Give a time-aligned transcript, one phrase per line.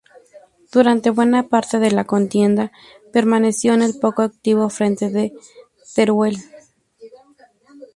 [0.71, 2.71] Durante buena parte de la contienda
[3.13, 5.31] permaneció en el poco activo frente de
[5.93, 6.37] Teruel.